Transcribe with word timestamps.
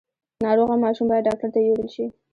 ناروغه 0.45 0.75
ماشوم 0.83 1.05
باید 1.09 1.25
ډاکټر 1.27 1.49
ته 1.53 1.59
یووړل 1.61 1.89
شي۔ 1.95 2.05